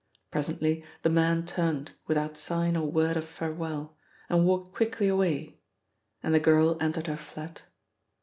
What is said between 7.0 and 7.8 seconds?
her flat.